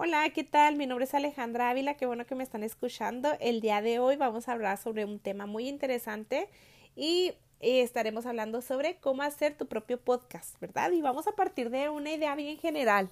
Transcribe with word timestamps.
Hola, 0.00 0.30
¿qué 0.30 0.44
tal? 0.44 0.76
Mi 0.76 0.86
nombre 0.86 1.06
es 1.06 1.14
Alejandra 1.14 1.70
Ávila, 1.70 1.94
qué 1.94 2.06
bueno 2.06 2.24
que 2.24 2.36
me 2.36 2.44
están 2.44 2.62
escuchando. 2.62 3.32
El 3.40 3.60
día 3.60 3.82
de 3.82 3.98
hoy 3.98 4.14
vamos 4.14 4.48
a 4.48 4.52
hablar 4.52 4.78
sobre 4.78 5.04
un 5.04 5.18
tema 5.18 5.46
muy 5.46 5.68
interesante 5.68 6.48
y 6.94 7.32
estaremos 7.58 8.24
hablando 8.24 8.62
sobre 8.62 8.98
cómo 9.00 9.22
hacer 9.22 9.56
tu 9.56 9.66
propio 9.66 9.98
podcast, 9.98 10.60
¿verdad? 10.60 10.92
Y 10.92 11.02
vamos 11.02 11.26
a 11.26 11.32
partir 11.32 11.70
de 11.70 11.88
una 11.88 12.12
idea 12.12 12.36
bien 12.36 12.58
general. 12.58 13.10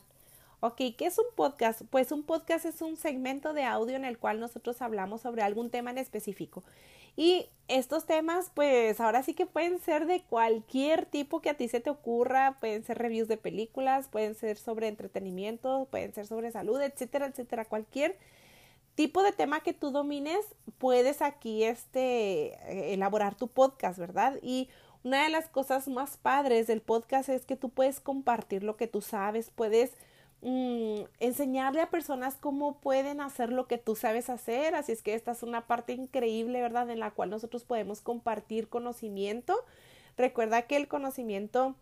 Ok, 0.60 0.76
¿qué 0.96 1.06
es 1.06 1.18
un 1.18 1.26
podcast? 1.34 1.82
Pues 1.90 2.12
un 2.12 2.22
podcast 2.22 2.64
es 2.66 2.80
un 2.80 2.96
segmento 2.96 3.52
de 3.52 3.64
audio 3.64 3.96
en 3.96 4.04
el 4.04 4.16
cual 4.16 4.38
nosotros 4.38 4.80
hablamos 4.80 5.22
sobre 5.22 5.42
algún 5.42 5.70
tema 5.70 5.90
en 5.90 5.98
específico. 5.98 6.62
Y 7.16 7.48
estos 7.68 8.06
temas, 8.06 8.52
pues 8.54 9.00
ahora 9.00 9.22
sí 9.22 9.34
que 9.34 9.46
pueden 9.46 9.80
ser 9.80 10.06
de 10.06 10.22
cualquier 10.22 11.06
tipo 11.06 11.40
que 11.40 11.50
a 11.50 11.54
ti 11.54 11.68
se 11.68 11.80
te 11.80 11.90
ocurra, 11.90 12.58
pueden 12.60 12.84
ser 12.84 12.98
reviews 12.98 13.26
de 13.26 13.36
películas, 13.36 14.08
pueden 14.08 14.34
ser 14.34 14.56
sobre 14.56 14.88
entretenimiento, 14.88 15.88
pueden 15.90 16.12
ser 16.12 16.26
sobre 16.26 16.52
salud, 16.52 16.80
etcétera, 16.80 17.26
etcétera. 17.26 17.64
Cualquier 17.64 18.16
tipo 18.94 19.22
de 19.22 19.32
tema 19.32 19.60
que 19.60 19.72
tú 19.72 19.90
domines, 19.90 20.38
puedes 20.78 21.22
aquí 21.22 21.64
este, 21.64 22.54
eh, 22.70 22.94
elaborar 22.94 23.34
tu 23.34 23.48
podcast, 23.48 23.98
¿verdad? 23.98 24.38
Y 24.42 24.68
una 25.02 25.24
de 25.24 25.30
las 25.30 25.48
cosas 25.48 25.88
más 25.88 26.16
padres 26.16 26.66
del 26.66 26.80
podcast 26.80 27.28
es 27.28 27.44
que 27.46 27.56
tú 27.56 27.68
puedes 27.68 28.00
compartir 28.00 28.62
lo 28.62 28.76
que 28.76 28.86
tú 28.86 29.00
sabes, 29.00 29.50
puedes 29.50 29.92
Mm, 30.42 31.04
enseñarle 31.18 31.80
a 31.80 31.90
personas 31.90 32.36
cómo 32.36 32.78
pueden 32.80 33.20
hacer 33.20 33.50
lo 33.50 33.66
que 33.66 33.78
tú 33.78 33.96
sabes 33.96 34.30
hacer. 34.30 34.74
Así 34.74 34.92
es 34.92 35.02
que 35.02 35.14
esta 35.14 35.32
es 35.32 35.42
una 35.42 35.66
parte 35.66 35.92
increíble, 35.92 36.60
¿verdad? 36.60 36.88
En 36.90 37.00
la 37.00 37.10
cual 37.10 37.30
nosotros 37.30 37.64
podemos 37.64 38.00
compartir 38.00 38.68
conocimiento. 38.68 39.56
Recuerda 40.16 40.62
que 40.62 40.76
el 40.76 40.88
conocimiento 40.88 41.74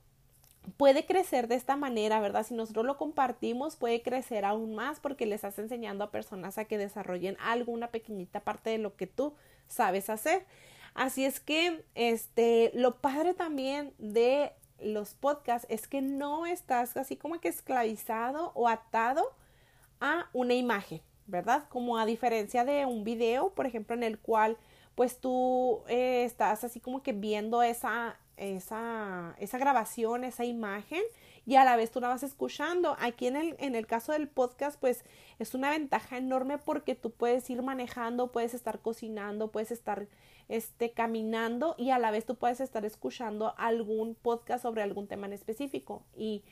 puede 0.76 1.04
crecer 1.04 1.48
de 1.48 1.56
esta 1.56 1.76
manera, 1.76 2.20
¿verdad? 2.20 2.46
Si 2.46 2.54
nosotros 2.54 2.86
lo 2.86 2.96
compartimos, 2.96 3.76
puede 3.76 4.02
crecer 4.02 4.44
aún 4.44 4.74
más 4.74 5.00
porque 5.00 5.26
le 5.26 5.34
estás 5.34 5.58
enseñando 5.58 6.04
a 6.04 6.10
personas 6.10 6.58
a 6.58 6.64
que 6.64 6.78
desarrollen 6.78 7.36
alguna 7.40 7.88
pequeñita 7.88 8.40
parte 8.40 8.70
de 8.70 8.78
lo 8.78 8.96
que 8.96 9.06
tú 9.06 9.34
sabes 9.68 10.08
hacer. 10.10 10.46
Así 10.94 11.24
es 11.24 11.40
que, 11.40 11.84
este, 11.94 12.70
lo 12.74 12.96
padre 12.96 13.34
también 13.34 13.92
de 13.98 14.52
los 14.80 15.14
podcasts 15.14 15.66
es 15.70 15.88
que 15.88 16.02
no 16.02 16.46
estás 16.46 16.96
así 16.96 17.16
como 17.16 17.40
que 17.40 17.48
esclavizado 17.48 18.52
o 18.54 18.68
atado 18.68 19.32
a 20.00 20.28
una 20.32 20.54
imagen, 20.54 21.00
¿verdad? 21.26 21.64
Como 21.68 21.98
a 21.98 22.06
diferencia 22.06 22.64
de 22.64 22.86
un 22.86 23.04
video, 23.04 23.50
por 23.50 23.66
ejemplo, 23.66 23.94
en 23.94 24.02
el 24.02 24.18
cual 24.18 24.56
pues 24.94 25.18
tú 25.18 25.82
eh, 25.88 26.24
estás 26.24 26.64
así 26.64 26.80
como 26.80 27.02
que 27.02 27.12
viendo 27.12 27.62
esa, 27.62 28.16
esa, 28.36 29.34
esa 29.38 29.58
grabación, 29.58 30.24
esa 30.24 30.44
imagen 30.44 31.02
y 31.46 31.56
a 31.56 31.64
la 31.64 31.76
vez 31.76 31.90
tú 31.90 32.00
la 32.00 32.08
vas 32.08 32.22
escuchando. 32.22 32.96
Aquí 32.98 33.26
en 33.26 33.36
el, 33.36 33.56
en 33.58 33.74
el 33.74 33.86
caso 33.86 34.12
del 34.12 34.28
podcast, 34.28 34.78
pues 34.80 35.04
es 35.38 35.54
una 35.54 35.70
ventaja 35.70 36.16
enorme 36.16 36.58
porque 36.58 36.94
tú 36.94 37.10
puedes 37.10 37.48
ir 37.50 37.62
manejando, 37.62 38.32
puedes 38.32 38.54
estar 38.54 38.80
cocinando, 38.80 39.50
puedes 39.50 39.70
estar 39.70 40.06
este, 40.48 40.92
caminando 40.92 41.74
y 41.78 41.90
a 41.90 41.98
la 41.98 42.10
vez 42.10 42.24
tú 42.24 42.36
puedes 42.36 42.60
estar 42.60 42.84
escuchando 42.84 43.54
algún 43.56 44.14
podcast 44.14 44.62
sobre 44.62 44.82
algún 44.82 45.06
tema 45.06 45.26
en 45.26 45.34
específico. 45.34 46.02
Y 46.16 46.42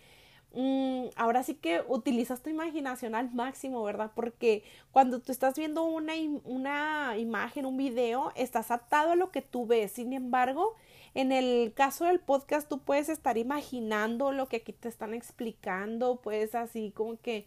mm, 0.54 1.06
ahora 1.16 1.42
sí 1.42 1.54
que 1.54 1.82
utilizas 1.88 2.42
tu 2.42 2.50
imaginación 2.50 3.14
al 3.14 3.32
máximo, 3.32 3.82
¿verdad? 3.82 4.12
Porque 4.14 4.62
cuando 4.92 5.20
tú 5.20 5.32
estás 5.32 5.56
viendo 5.56 5.84
una, 5.84 6.12
una 6.44 7.16
imagen, 7.16 7.64
un 7.66 7.76
video, 7.76 8.32
estás 8.36 8.70
atado 8.70 9.12
a 9.12 9.16
lo 9.16 9.30
que 9.30 9.42
tú 9.42 9.66
ves. 9.66 9.92
Sin 9.92 10.12
embargo, 10.12 10.76
en 11.14 11.32
el 11.32 11.72
caso 11.74 12.06
del 12.06 12.20
podcast, 12.20 12.68
tú 12.68 12.78
puedes 12.80 13.08
estar 13.08 13.36
imaginando 13.36 14.32
lo 14.32 14.48
que 14.48 14.56
aquí 14.56 14.72
te 14.72 14.88
están 14.88 15.14
explicando, 15.14 16.16
puedes 16.16 16.54
así 16.54 16.90
como 16.92 17.20
que 17.20 17.46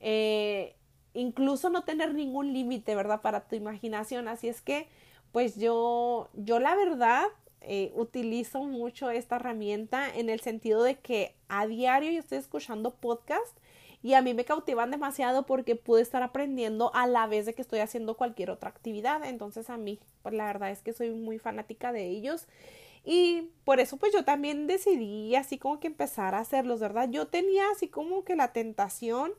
eh, 0.00 0.76
incluso 1.14 1.70
no 1.70 1.84
tener 1.84 2.14
ningún 2.14 2.52
límite, 2.52 2.94
¿verdad? 2.94 3.20
Para 3.20 3.46
tu 3.48 3.56
imaginación. 3.56 4.28
Así 4.28 4.48
es 4.48 4.60
que 4.60 4.88
pues 5.32 5.56
yo, 5.56 6.28
yo 6.34 6.58
la 6.58 6.74
verdad 6.74 7.24
eh, 7.60 7.92
utilizo 7.94 8.64
mucho 8.64 9.10
esta 9.10 9.36
herramienta 9.36 10.08
en 10.14 10.30
el 10.30 10.40
sentido 10.40 10.82
de 10.82 10.96
que 10.98 11.34
a 11.48 11.66
diario 11.66 12.10
yo 12.10 12.18
estoy 12.18 12.38
escuchando 12.38 12.94
podcast 12.94 13.56
y 14.02 14.14
a 14.14 14.22
mí 14.22 14.32
me 14.32 14.44
cautivan 14.44 14.90
demasiado 14.90 15.44
porque 15.44 15.76
pude 15.76 16.00
estar 16.00 16.22
aprendiendo 16.22 16.90
a 16.94 17.06
la 17.06 17.26
vez 17.26 17.44
de 17.44 17.54
que 17.54 17.62
estoy 17.62 17.80
haciendo 17.80 18.16
cualquier 18.16 18.50
otra 18.50 18.70
actividad. 18.70 19.24
Entonces 19.24 19.68
a 19.68 19.76
mí, 19.76 19.98
pues 20.22 20.34
la 20.34 20.46
verdad 20.46 20.70
es 20.70 20.80
que 20.80 20.94
soy 20.94 21.10
muy 21.10 21.38
fanática 21.38 21.92
de 21.92 22.06
ellos. 22.06 22.46
Y 23.04 23.50
por 23.64 23.80
eso 23.80 23.96
pues 23.96 24.12
yo 24.12 24.24
también 24.24 24.66
decidí 24.66 25.34
así 25.34 25.58
como 25.58 25.80
que 25.80 25.86
empezar 25.88 26.34
a 26.34 26.40
hacerlos, 26.40 26.80
¿verdad? 26.80 27.08
Yo 27.10 27.28
tenía 27.28 27.64
así 27.72 27.88
como 27.88 28.24
que 28.24 28.36
la 28.36 28.52
tentación 28.52 29.32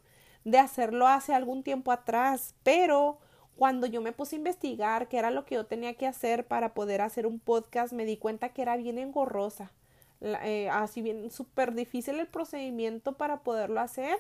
de 0.44 0.58
hacerlo 0.58 1.08
hace 1.08 1.34
algún 1.34 1.64
tiempo 1.64 1.92
atrás, 1.92 2.56
pero 2.64 3.20
cuando 3.56 3.86
yo 3.86 4.02
me 4.02 4.12
puse 4.12 4.36
a 4.36 4.40
investigar 4.40 5.08
qué 5.08 5.18
era 5.18 5.30
lo 5.30 5.46
que 5.46 5.56
yo 5.56 5.66
tenía 5.66 5.94
que 5.94 6.08
hacer 6.08 6.48
para 6.48 6.74
poder 6.74 7.02
hacer 7.02 7.28
un 7.28 7.40
podcast, 7.40 7.94
me 7.94 8.06
di 8.06 8.18
cuenta 8.18 8.50
que 8.50 8.64
era 8.64 8.76
bien 8.78 8.98
engorrosa. 8.98 9.72
Eh, 10.22 10.70
así 10.72 11.02
bien 11.02 11.32
súper 11.32 11.74
difícil 11.74 12.20
el 12.20 12.28
procedimiento 12.28 13.14
para 13.14 13.42
poderlo 13.42 13.80
hacer, 13.82 14.18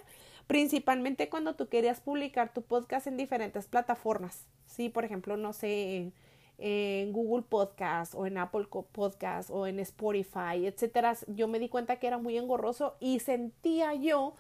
principalmente 0.48 1.30
cuando 1.30 1.56
tú 1.56 1.70
querías 1.70 2.02
publicar 2.02 2.54
tu 2.54 2.64
podcast 2.64 3.08
en 3.08 3.18
diferentes 3.18 3.68
plataformas. 3.68 4.46
Sí, 4.66 4.90
por 4.90 5.06
ejemplo, 5.06 5.38
no 5.38 5.54
sé, 5.54 6.12
en, 6.58 7.12
Google 7.12 7.44
Podcast 7.44 8.14
o 8.16 8.26
en 8.26 8.38
Apple 8.38 8.68
Podcast 8.92 9.50
o 9.50 9.68
en 9.68 9.80
Spotify, 9.80 10.66
etcétera. 10.66 11.16
Yo 11.28 11.48
me 11.48 11.60
di 11.60 11.70
cuenta 11.70 11.98
que 11.98 12.08
era 12.08 12.18
muy 12.18 12.38
engorroso 12.38 12.96
y 13.00 13.20
sentía 13.20 13.94
yo 13.94 14.36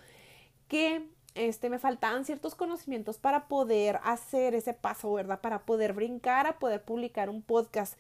que 0.68 1.08
este, 1.36 1.70
me 1.70 1.80
faltaban 1.80 2.26
ciertos 2.26 2.56
conocimientos 2.56 3.18
para 3.18 3.48
poder 3.48 4.00
hacer 4.04 4.54
ese 4.54 4.74
paso, 4.74 5.14
¿verdad? 5.14 5.42
Para 5.42 5.60
poder 5.66 5.94
brincar 5.94 6.48
a 6.48 6.60
poder 6.60 6.84
publicar 6.84 7.30
un 7.30 7.42
podcast. 7.42 7.98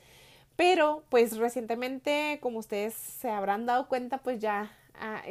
Pero, 0.55 1.03
pues 1.09 1.37
recientemente, 1.37 2.39
como 2.41 2.59
ustedes 2.59 2.93
se 2.93 3.29
habrán 3.29 3.65
dado 3.65 3.87
cuenta, 3.87 4.19
pues 4.19 4.39
ya 4.39 4.71
ah, 4.95 5.23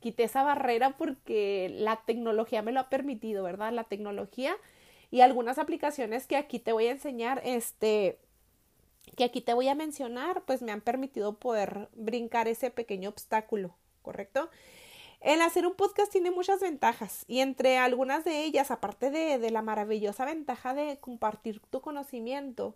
quité 0.00 0.24
esa 0.24 0.42
barrera 0.42 0.96
porque 0.96 1.68
la 1.72 2.02
tecnología 2.04 2.62
me 2.62 2.72
lo 2.72 2.80
ha 2.80 2.88
permitido, 2.88 3.44
¿verdad? 3.44 3.72
La 3.72 3.84
tecnología 3.84 4.56
y 5.12 5.20
algunas 5.20 5.58
aplicaciones 5.58 6.26
que 6.26 6.36
aquí 6.36 6.58
te 6.58 6.72
voy 6.72 6.86
a 6.86 6.90
enseñar, 6.90 7.42
este, 7.44 8.18
que 9.14 9.24
aquí 9.24 9.42
te 9.42 9.52
voy 9.52 9.68
a 9.68 9.74
mencionar, 9.74 10.42
pues 10.46 10.62
me 10.62 10.72
han 10.72 10.80
permitido 10.80 11.34
poder 11.34 11.90
brincar 11.92 12.48
ese 12.48 12.70
pequeño 12.70 13.10
obstáculo, 13.10 13.76
¿correcto? 14.00 14.48
El 15.20 15.42
hacer 15.42 15.66
un 15.66 15.74
podcast 15.74 16.10
tiene 16.10 16.30
muchas 16.30 16.60
ventajas 16.60 17.26
y 17.28 17.40
entre 17.40 17.76
algunas 17.76 18.24
de 18.24 18.42
ellas, 18.42 18.70
aparte 18.70 19.10
de, 19.10 19.38
de, 19.38 19.50
la 19.50 19.60
maravillosa 19.60 20.24
ventaja 20.24 20.72
de 20.72 20.96
compartir 20.98 21.60
tu 21.60 21.82
conocimiento, 21.82 22.74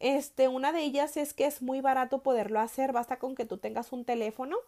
este, 0.00 0.48
una 0.48 0.72
de 0.72 0.82
ellas 0.82 1.16
es 1.16 1.32
que 1.32 1.46
es 1.46 1.62
muy 1.62 1.80
barato 1.80 2.22
poderlo 2.22 2.60
hacer, 2.60 2.92
basta 2.92 3.18
con 3.18 3.34
que 3.34 3.46
tú 3.46 3.56
tengas 3.56 3.90
un 3.90 4.04
teléfono 4.04 4.58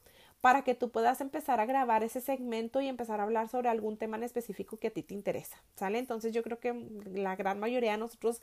para 0.42 0.62
que 0.64 0.75
tú 0.75 0.91
puedas 0.91 1.20
empezar 1.20 1.60
a 1.60 1.66
grabar 1.66 2.03
ese 2.03 2.20
segmento 2.20 2.80
y 2.80 2.88
empezar 2.88 3.20
a 3.20 3.22
hablar 3.22 3.48
sobre 3.48 3.69
algún 3.69 3.97
tema 3.97 4.16
en 4.16 4.25
específico 4.25 4.76
que 4.76 4.88
a 4.88 4.91
ti 4.91 5.04
te 5.04 5.14
interesa, 5.14 5.62
¿sale? 5.76 5.98
Entonces 5.98 6.32
yo 6.32 6.42
creo 6.42 6.58
que 6.58 6.75
la 7.14 7.36
gran 7.36 7.60
mayoría 7.60 7.92
de 7.92 7.98
nosotros 7.98 8.42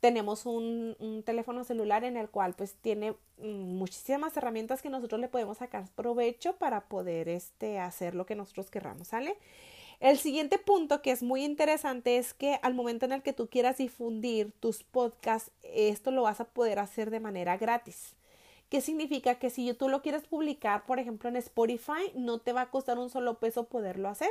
tenemos 0.00 0.44
un, 0.44 1.22
teléfono 1.24 1.62
celular 1.62 2.02
en 2.02 2.16
el 2.16 2.28
cual 2.30 2.54
pues 2.54 2.74
tiene 2.74 3.12
mm, 3.38 3.46
muchísimas 3.46 4.36
herramientas 4.36 4.82
que 4.82 4.90
nosotros 4.90 5.20
le 5.20 5.28
podemos 5.28 5.58
sacar 5.58 5.88
provecho 5.94 6.56
para 6.56 6.88
poder 6.88 7.28
este, 7.28 7.78
hacer 7.78 8.16
lo 8.16 8.26
que 8.26 8.34
nosotros 8.34 8.68
querramos, 8.68 9.08
¿sale? 9.08 9.36
El 10.00 10.18
siguiente 10.18 10.58
punto 10.58 11.00
que 11.00 11.12
es 11.12 11.22
muy 11.22 11.44
interesante 11.44 12.18
es 12.18 12.34
que 12.34 12.58
al 12.62 12.74
momento 12.74 13.06
en 13.06 13.12
el 13.12 13.22
que 13.22 13.34
tú 13.34 13.48
quieras 13.48 13.76
difundir 13.76 14.50
tus 14.58 14.82
podcasts, 14.82 15.52
esto 15.62 16.10
lo 16.10 16.22
vas 16.22 16.40
a 16.40 16.46
poder 16.46 16.80
hacer 16.80 17.10
de 17.10 17.20
manera 17.20 17.56
gratis. 17.56 18.16
¿Qué 18.70 18.80
significa? 18.80 19.34
Que 19.34 19.50
si 19.50 19.74
tú 19.74 19.88
lo 19.88 20.00
quieres 20.00 20.26
publicar, 20.26 20.86
por 20.86 21.00
ejemplo, 21.00 21.28
en 21.28 21.36
Spotify, 21.36 22.12
no 22.14 22.38
te 22.38 22.52
va 22.52 22.62
a 22.62 22.70
costar 22.70 22.98
un 22.98 23.10
solo 23.10 23.38
peso 23.38 23.64
poderlo 23.64 24.08
hacer. 24.08 24.30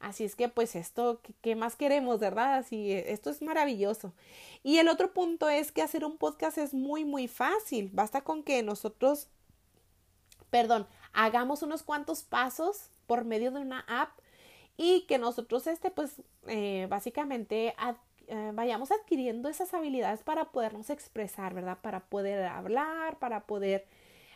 Así 0.00 0.24
es 0.24 0.36
que 0.36 0.48
pues 0.48 0.76
esto, 0.76 1.20
¿qué 1.40 1.56
más 1.56 1.76
queremos, 1.76 2.20
verdad? 2.20 2.54
Así, 2.54 2.92
esto 2.92 3.30
es 3.30 3.40
maravilloso. 3.42 4.12
Y 4.62 4.78
el 4.78 4.88
otro 4.88 5.12
punto 5.12 5.48
es 5.48 5.72
que 5.72 5.82
hacer 5.82 6.04
un 6.04 6.18
podcast 6.18 6.58
es 6.58 6.74
muy, 6.74 7.04
muy 7.04 7.28
fácil. 7.28 7.90
Basta 7.92 8.22
con 8.22 8.42
que 8.42 8.62
nosotros, 8.62 9.28
perdón, 10.50 10.86
hagamos 11.12 11.62
unos 11.62 11.82
cuantos 11.82 12.22
pasos 12.22 12.90
por 13.06 13.24
medio 13.24 13.50
de 13.50 13.60
una 13.60 13.84
app 13.88 14.10
y 14.76 15.02
que 15.02 15.18
nosotros, 15.18 15.66
este, 15.66 15.90
pues, 15.90 16.22
eh, 16.46 16.86
básicamente 16.88 17.74
eh, 18.28 18.52
vayamos 18.54 18.90
adquiriendo 18.90 19.48
esas 19.48 19.74
habilidades 19.74 20.22
para 20.22 20.46
podernos 20.46 20.90
expresar, 20.90 21.54
¿verdad? 21.54 21.78
Para 21.80 22.00
poder 22.00 22.44
hablar, 22.44 23.18
para 23.18 23.46
poder 23.46 23.86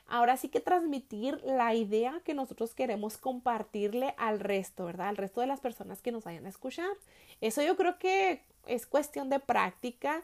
ahora 0.08 0.36
sí 0.36 0.48
que 0.48 0.60
transmitir 0.60 1.40
la 1.44 1.74
idea 1.74 2.20
que 2.24 2.34
nosotros 2.34 2.74
queremos 2.74 3.16
compartirle 3.18 4.14
al 4.18 4.40
resto, 4.40 4.84
¿verdad? 4.84 5.08
Al 5.08 5.16
resto 5.16 5.40
de 5.40 5.46
las 5.46 5.60
personas 5.60 6.02
que 6.02 6.12
nos 6.12 6.24
vayan 6.24 6.46
a 6.46 6.48
escuchar. 6.48 6.90
Eso 7.40 7.62
yo 7.62 7.76
creo 7.76 7.98
que 7.98 8.42
es 8.66 8.86
cuestión 8.86 9.30
de 9.30 9.40
práctica. 9.40 10.22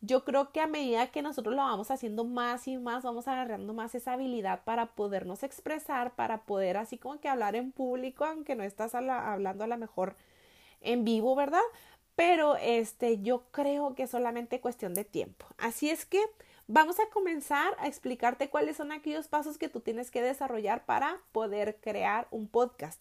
Yo 0.00 0.24
creo 0.24 0.52
que 0.52 0.60
a 0.60 0.66
medida 0.66 1.08
que 1.08 1.22
nosotros 1.22 1.54
lo 1.54 1.62
vamos 1.62 1.90
haciendo 1.90 2.24
más 2.24 2.68
y 2.68 2.78
más, 2.78 3.02
vamos 3.02 3.26
agarrando 3.26 3.74
más 3.74 3.94
esa 3.94 4.12
habilidad 4.12 4.62
para 4.64 4.86
podernos 4.86 5.42
expresar, 5.42 6.14
para 6.14 6.42
poder 6.42 6.76
así 6.76 6.98
como 6.98 7.20
que 7.20 7.28
hablar 7.28 7.56
en 7.56 7.72
público, 7.72 8.24
aunque 8.24 8.54
no 8.54 8.62
estás 8.62 8.94
hablando 8.94 9.64
a 9.64 9.66
lo 9.66 9.76
mejor 9.76 10.14
en 10.80 11.04
vivo, 11.04 11.34
¿verdad? 11.34 11.62
Pero 12.18 12.56
este, 12.56 13.22
yo 13.22 13.44
creo 13.52 13.94
que 13.94 14.02
es 14.02 14.10
solamente 14.10 14.60
cuestión 14.60 14.92
de 14.92 15.04
tiempo. 15.04 15.46
Así 15.56 15.88
es 15.88 16.04
que 16.04 16.20
vamos 16.66 16.98
a 16.98 17.08
comenzar 17.10 17.76
a 17.78 17.86
explicarte 17.86 18.50
cuáles 18.50 18.76
son 18.76 18.90
aquellos 18.90 19.28
pasos 19.28 19.56
que 19.56 19.68
tú 19.68 19.78
tienes 19.78 20.10
que 20.10 20.20
desarrollar 20.20 20.84
para 20.84 21.20
poder 21.30 21.78
crear 21.80 22.26
un 22.32 22.48
podcast. 22.48 22.98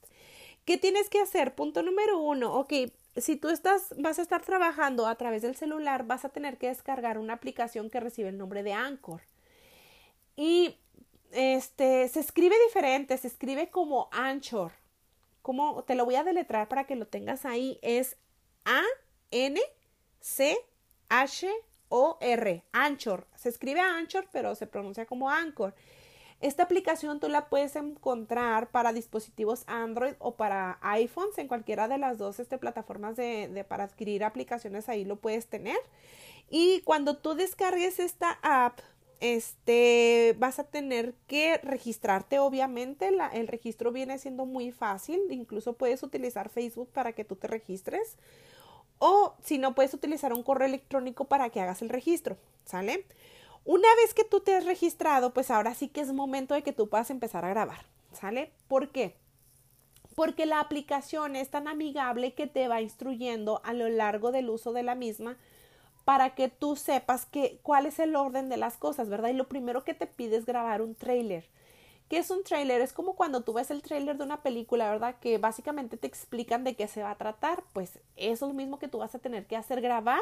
¿Qué 0.65 0.77
tienes 0.77 1.09
que 1.09 1.19
hacer? 1.19 1.55
Punto 1.55 1.81
número 1.81 2.19
uno, 2.19 2.53
ok, 2.53 2.71
si 3.15 3.37
tú 3.37 3.49
estás, 3.49 3.95
vas 3.97 4.19
a 4.19 4.21
estar 4.21 4.43
trabajando 4.43 5.07
a 5.07 5.15
través 5.15 5.41
del 5.41 5.55
celular, 5.55 6.05
vas 6.05 6.23
a 6.23 6.29
tener 6.29 6.59
que 6.59 6.67
descargar 6.67 7.17
una 7.17 7.33
aplicación 7.33 7.89
que 7.89 7.99
recibe 7.99 8.29
el 8.29 8.37
nombre 8.37 8.61
de 8.61 8.73
Anchor. 8.73 9.23
Y 10.35 10.77
este 11.31 12.07
se 12.07 12.19
escribe 12.19 12.55
diferente, 12.67 13.17
se 13.17 13.29
escribe 13.29 13.71
como 13.71 14.09
Anchor. 14.11 14.73
Como 15.41 15.83
te 15.85 15.95
lo 15.95 16.05
voy 16.05 16.17
a 16.17 16.23
deletrar 16.23 16.67
para 16.67 16.83
que 16.83 16.95
lo 16.95 17.07
tengas 17.07 17.47
ahí, 17.47 17.79
es 17.81 18.15
A 18.63 18.83
N 19.31 19.59
C 20.19 20.57
H 21.09 21.49
O 21.89 22.17
R, 22.21 22.63
Anchor. 22.71 23.27
Se 23.35 23.49
escribe 23.49 23.79
Anchor, 23.79 24.27
pero 24.31 24.55
se 24.55 24.67
pronuncia 24.67 25.05
como 25.05 25.29
Anchor. 25.29 25.73
Esta 26.39 26.63
aplicación 26.63 27.19
tú 27.19 27.29
la 27.29 27.49
puedes 27.49 27.75
encontrar 27.75 28.69
para 28.69 28.93
dispositivos 28.93 29.63
Android 29.65 30.13
o 30.19 30.35
para 30.35 30.77
iPhones, 30.81 31.37
en 31.39 31.47
cualquiera 31.47 31.87
de 31.87 31.97
las 31.97 32.19
dos 32.19 32.39
este, 32.39 32.59
plataformas 32.59 33.15
de, 33.15 33.65
para 33.67 33.85
adquirir 33.85 34.23
aplicaciones 34.23 34.87
ahí 34.87 35.03
lo 35.03 35.15
puedes 35.15 35.47
tener. 35.47 35.79
Y 36.49 36.81
cuando 36.81 37.17
tú 37.17 37.33
descargues 37.33 37.99
esta 37.99 38.37
app, 38.43 38.79
este, 39.19 40.35
vas 40.37 40.59
a 40.59 40.65
tener 40.65 41.15
que 41.25 41.57
registrarte, 41.57 42.37
obviamente, 42.37 43.09
la, 43.09 43.29
el 43.29 43.47
registro 43.47 43.91
viene 43.91 44.19
siendo 44.19 44.45
muy 44.45 44.71
fácil, 44.71 45.19
incluso 45.31 45.73
puedes 45.73 46.03
utilizar 46.03 46.49
Facebook 46.49 46.89
para 46.91 47.13
que 47.13 47.25
tú 47.25 47.35
te 47.35 47.47
registres 47.47 48.17
o 48.99 49.35
si 49.43 49.57
no 49.57 49.75
puedes 49.75 49.93
utilizar 49.93 50.33
un 50.33 50.43
correo 50.43 50.67
electrónico 50.67 51.25
para 51.25 51.49
que 51.49 51.61
hagas 51.61 51.81
el 51.81 51.89
registro, 51.89 52.37
¿sale? 52.65 53.05
Una 53.65 53.87
vez 53.95 54.13
que 54.13 54.23
tú 54.23 54.39
te 54.39 54.55
has 54.55 54.65
registrado, 54.65 55.33
pues 55.33 55.51
ahora 55.51 55.73
sí 55.73 55.89
que 55.89 56.01
es 56.01 56.13
momento 56.13 56.53
de 56.53 56.63
que 56.63 56.73
tú 56.73 56.87
puedas 56.87 57.09
empezar 57.09 57.43
a 57.45 57.49
grabar, 57.49 57.85
¿sale? 58.13 58.51
¿Por 58.67 58.89
qué? 58.91 59.15
Porque 60.15 60.45
la 60.45 60.59
aplicación 60.59 61.35
es 61.35 61.49
tan 61.49 61.67
amigable 61.67 62.33
que 62.33 62.47
te 62.47 62.67
va 62.67 62.81
instruyendo 62.81 63.61
a 63.63 63.73
lo 63.73 63.89
largo 63.89 64.31
del 64.31 64.49
uso 64.49 64.73
de 64.73 64.83
la 64.83 64.95
misma 64.95 65.37
para 66.05 66.33
que 66.35 66.47
tú 66.47 66.77
sepas 66.77 67.27
cuál 67.61 67.85
es 67.85 67.99
el 67.99 68.15
orden 68.15 68.47
de 68.47 68.55
las 68.55 68.77
cosas, 68.77 69.09
¿verdad? 69.09 69.29
Y 69.29 69.33
lo 69.33 69.49
primero 69.49 69.83
que 69.83 69.93
te 69.93 70.07
pide 70.07 70.37
es 70.37 70.45
grabar 70.45 70.81
un 70.81 70.95
trailer. 70.95 71.45
¿Qué 72.09 72.19
es 72.19 72.31
un 72.31 72.43
trailer? 72.43 72.81
Es 72.81 72.93
como 72.93 73.15
cuando 73.15 73.41
tú 73.41 73.53
ves 73.53 73.69
el 73.69 73.81
trailer 73.81 74.17
de 74.17 74.23
una 74.23 74.41
película, 74.41 74.89
¿verdad? 74.89 75.15
Que 75.19 75.37
básicamente 75.37 75.97
te 75.97 76.07
explican 76.07 76.63
de 76.63 76.75
qué 76.75 76.87
se 76.87 77.03
va 77.03 77.11
a 77.11 77.17
tratar. 77.17 77.63
Pues 77.73 77.99
eso 78.15 78.45
es 78.45 78.49
lo 78.49 78.53
mismo 78.53 78.79
que 78.79 78.87
tú 78.87 78.99
vas 78.99 79.13
a 79.13 79.19
tener 79.19 79.45
que 79.45 79.57
hacer, 79.57 79.81
grabar 79.81 80.21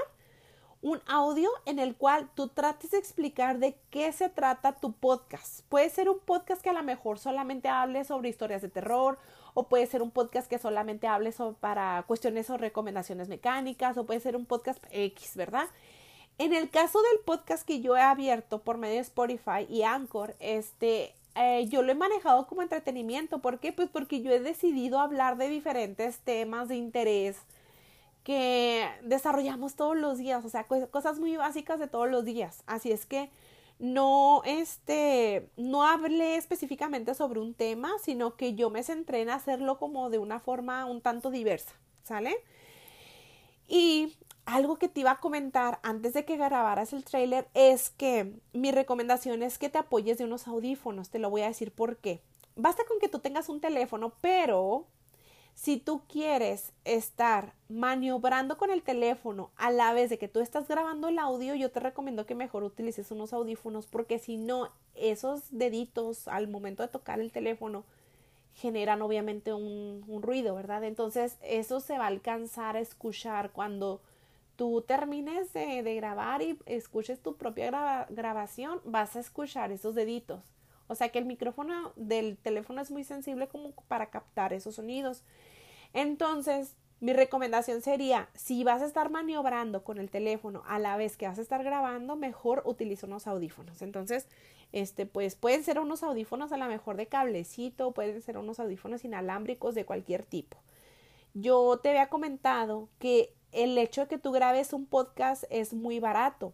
un 0.85 1.01
audio 1.07 1.49
en 1.65 1.79
el 1.79 1.95
cual 1.95 2.29
tú 2.35 2.47
trates 2.47 2.91
de 2.91 2.99
explicar 2.99 3.57
de 3.57 3.75
qué 3.89 4.11
se 4.11 4.29
trata 4.29 4.73
tu 4.73 4.93
podcast. 4.93 5.61
Puede 5.67 5.89
ser 5.89 6.09
un 6.09 6.19
podcast 6.19 6.61
que 6.61 6.69
a 6.69 6.73
lo 6.73 6.83
mejor 6.83 7.17
solamente 7.17 7.69
hable 7.69 8.03
sobre 8.03 8.29
historias 8.29 8.61
de 8.61 8.69
terror, 8.69 9.17
o 9.55 9.67
puede 9.67 9.87
ser 9.87 10.03
un 10.03 10.11
podcast 10.11 10.47
que 10.47 10.59
solamente 10.59 11.07
hable 11.07 11.31
sobre, 11.31 11.55
para 11.55 12.03
cuestiones 12.07 12.51
o 12.51 12.57
recomendaciones 12.57 13.29
mecánicas, 13.29 13.97
o 13.97 14.05
puede 14.05 14.19
ser 14.19 14.35
un 14.35 14.45
podcast 14.45 14.83
X, 14.91 15.35
¿verdad? 15.35 15.67
En 16.37 16.53
el 16.53 16.69
caso 16.69 17.01
del 17.01 17.19
podcast 17.25 17.65
que 17.65 17.81
yo 17.81 17.97
he 17.97 18.01
abierto 18.01 18.59
por 18.59 18.77
medio 18.77 18.95
de 18.95 19.01
Spotify 19.01 19.65
y 19.67 19.81
Anchor, 19.81 20.35
este, 20.39 21.15
eh, 21.35 21.67
yo 21.67 21.81
lo 21.81 21.91
he 21.91 21.95
manejado 21.95 22.47
como 22.47 22.61
entretenimiento. 22.61 23.39
¿Por 23.39 23.59
qué? 23.59 23.73
Pues 23.73 23.89
porque 23.89 24.21
yo 24.21 24.31
he 24.31 24.39
decidido 24.39 24.99
hablar 24.99 25.37
de 25.37 25.49
diferentes 25.49 26.19
temas 26.19 26.69
de 26.69 26.75
interés 26.75 27.37
que 28.23 28.87
desarrollamos 29.03 29.75
todos 29.75 29.95
los 29.95 30.17
días, 30.17 30.43
o 30.43 30.49
sea, 30.49 30.65
cosas 30.65 31.19
muy 31.19 31.37
básicas 31.37 31.79
de 31.79 31.87
todos 31.87 32.09
los 32.09 32.25
días. 32.25 32.63
Así 32.65 32.91
es 32.91 33.05
que 33.05 33.29
no, 33.77 34.41
este, 34.45 35.49
no 35.57 35.85
hablé 35.85 36.37
específicamente 36.37 37.13
sobre 37.13 37.39
un 37.39 37.53
tema, 37.53 37.91
sino 38.01 38.35
que 38.35 38.55
yo 38.55 38.69
me 38.71 38.83
centré 38.83 39.21
en 39.21 39.29
hacerlo 39.29 39.77
como 39.77 40.09
de 40.09 40.17
una 40.17 40.39
forma 40.39 40.85
un 40.85 41.01
tanto 41.01 41.29
diversa, 41.29 41.73
¿sale? 42.03 42.37
Y 43.67 44.15
algo 44.45 44.77
que 44.77 44.87
te 44.87 45.01
iba 45.01 45.11
a 45.11 45.19
comentar 45.19 45.79
antes 45.83 46.13
de 46.13 46.25
que 46.25 46.37
grabaras 46.37 46.93
el 46.93 47.03
trailer 47.03 47.47
es 47.53 47.89
que 47.89 48.33
mi 48.53 48.71
recomendación 48.71 49.43
es 49.43 49.57
que 49.57 49.69
te 49.69 49.79
apoyes 49.79 50.17
de 50.17 50.25
unos 50.25 50.47
audífonos, 50.47 51.09
te 51.09 51.19
lo 51.19 51.29
voy 51.29 51.41
a 51.41 51.47
decir 51.47 51.71
por 51.71 51.97
qué. 51.97 52.21
Basta 52.55 52.83
con 52.87 52.99
que 52.99 53.09
tú 53.09 53.19
tengas 53.19 53.49
un 53.49 53.59
teléfono, 53.59 54.13
pero 54.21 54.85
si 55.55 55.77
tú 55.77 56.01
quieres 56.07 56.73
estar 56.83 57.53
maniobrando 57.69 58.57
con 58.57 58.69
el 58.69 58.83
teléfono 58.83 59.49
a 59.55 59.71
la 59.71 59.93
vez 59.93 60.09
de 60.09 60.17
que 60.17 60.27
tú 60.27 60.41
estás 60.41 60.67
grabando 60.67 61.07
el 61.07 61.17
audio, 61.17 61.55
yo 61.55 61.71
te 61.71 61.79
recomiendo 61.79 62.25
que 62.25 62.35
mejor 62.35 62.63
utilices 62.63 63.09
unos 63.09 63.33
audífonos 63.33 63.87
porque 63.87 64.19
si 64.19 64.37
no, 64.37 64.69
esos 64.93 65.41
deditos 65.49 66.27
al 66.27 66.47
momento 66.47 66.83
de 66.83 66.89
tocar 66.89 67.19
el 67.19 67.31
teléfono 67.31 67.83
generan 68.53 69.01
obviamente 69.01 69.53
un, 69.53 70.03
un 70.07 70.21
ruido, 70.21 70.55
¿verdad? 70.55 70.83
Entonces 70.83 71.37
eso 71.41 71.79
se 71.79 71.97
va 71.97 72.05
a 72.05 72.07
alcanzar 72.07 72.75
a 72.75 72.79
escuchar 72.79 73.51
cuando 73.51 74.01
tú 74.55 74.81
termines 74.81 75.53
de, 75.53 75.95
grabar 75.95 76.41
y 76.41 76.59
escuches 76.65 77.21
tu 77.21 77.35
propia 77.35 78.07
grabación, 78.09 78.81
vas 78.83 79.15
a 79.15 79.19
escuchar 79.19 79.71
esos 79.71 79.95
deditos. 79.95 80.43
O 80.87 80.95
sea 80.95 81.09
que 81.09 81.19
el 81.19 81.25
micrófono 81.25 81.93
del 81.95 82.37
teléfono 82.37 82.81
es 82.81 82.91
muy 82.91 83.03
sensible 83.03 83.47
como 83.47 83.71
para 83.87 84.07
captar 84.07 84.53
esos 84.53 84.75
sonidos. 84.75 85.23
Entonces, 85.93 86.75
mi 86.99 87.13
recomendación 87.13 87.81
sería, 87.81 88.29
si 88.33 88.63
vas 88.63 88.81
a 88.81 88.85
estar 88.85 89.09
maniobrando 89.09 89.83
con 89.83 89.97
el 89.97 90.09
teléfono 90.09 90.63
a 90.67 90.79
la 90.79 90.95
vez 90.95 91.17
que 91.17 91.27
vas 91.27 91.39
a 91.39 91.41
estar 91.41 91.63
grabando, 91.63 92.15
mejor 92.15 92.61
utiliza 92.65 93.07
unos 93.07 93.27
audífonos. 93.27 93.81
Entonces, 93.81 94.27
este, 94.71 95.05
pues 95.05 95.35
pueden 95.35 95.63
ser 95.63 95.79
unos 95.79 96.03
audífonos 96.03 96.51
a 96.51 96.57
lo 96.57 96.65
mejor 96.65 96.97
de 96.97 97.07
cablecito, 97.07 97.91
pueden 97.91 98.21
ser 98.21 98.37
unos 98.37 98.59
audífonos 98.59 99.03
inalámbricos 99.03 99.75
de 99.75 99.85
cualquier 99.85 100.23
tipo. 100.23 100.57
Yo 101.33 101.79
te 101.83 101.89
había 101.89 102.07
comentado 102.09 102.87
que 102.97 103.33
el 103.55 103.77
hecho 103.77 104.01
de 104.01 104.07
que 104.07 104.17
tú 104.17 104.31
grabes 104.31 104.73
un 104.73 104.85
podcast 104.85 105.45
es 105.49 105.73
muy 105.73 105.99
barato, 105.99 106.53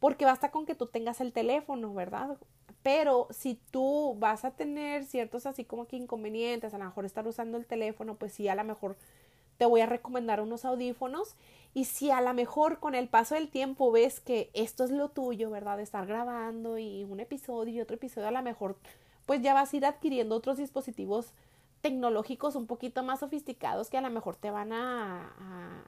porque 0.00 0.24
basta 0.24 0.50
con 0.50 0.66
que 0.66 0.74
tú 0.74 0.86
tengas 0.86 1.20
el 1.20 1.32
teléfono, 1.32 1.92
¿verdad? 1.92 2.38
Pero 2.82 3.26
si 3.30 3.58
tú 3.70 4.14
vas 4.18 4.44
a 4.44 4.52
tener 4.52 5.04
ciertos 5.04 5.44
así 5.46 5.64
como 5.64 5.86
que 5.86 5.96
inconvenientes, 5.96 6.72
a 6.72 6.78
lo 6.78 6.84
mejor 6.84 7.04
estar 7.04 7.26
usando 7.26 7.58
el 7.58 7.66
teléfono, 7.66 8.14
pues 8.14 8.32
sí, 8.32 8.48
a 8.48 8.54
lo 8.54 8.64
mejor 8.64 8.96
te 9.58 9.66
voy 9.66 9.80
a 9.80 9.86
recomendar 9.86 10.40
unos 10.40 10.64
audífonos. 10.64 11.34
Y 11.74 11.84
si 11.84 12.10
a 12.10 12.20
lo 12.20 12.32
mejor 12.32 12.78
con 12.78 12.94
el 12.94 13.08
paso 13.08 13.34
del 13.34 13.48
tiempo 13.48 13.90
ves 13.90 14.20
que 14.20 14.50
esto 14.54 14.84
es 14.84 14.90
lo 14.90 15.08
tuyo, 15.08 15.50
¿verdad? 15.50 15.76
De 15.76 15.82
estar 15.82 16.06
grabando 16.06 16.78
y 16.78 17.04
un 17.04 17.20
episodio 17.20 17.74
y 17.74 17.80
otro 17.80 17.96
episodio, 17.96 18.28
a 18.28 18.32
lo 18.32 18.42
mejor 18.42 18.76
pues 19.26 19.42
ya 19.42 19.52
vas 19.52 19.72
a 19.72 19.76
ir 19.76 19.84
adquiriendo 19.84 20.36
otros 20.36 20.56
dispositivos 20.56 21.32
tecnológicos 21.80 22.54
un 22.54 22.66
poquito 22.66 23.02
más 23.02 23.20
sofisticados 23.20 23.90
que 23.90 23.98
a 23.98 24.00
lo 24.00 24.10
mejor 24.10 24.36
te 24.36 24.50
van 24.50 24.72
a, 24.72 25.34
a 25.38 25.84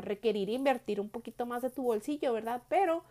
requerir 0.00 0.48
invertir 0.48 1.00
un 1.00 1.08
poquito 1.08 1.46
más 1.46 1.62
de 1.62 1.70
tu 1.70 1.82
bolsillo, 1.82 2.32
¿verdad? 2.32 2.62
Pero 2.68 3.04